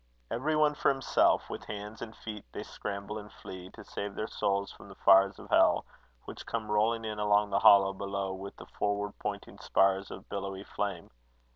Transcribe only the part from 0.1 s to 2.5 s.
Every one for himself, with hands and feet